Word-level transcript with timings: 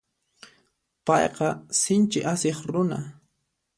Payqa 1.09 1.49
sinchi 1.81 2.19
asiq 2.33 2.59
runa. 2.73 2.99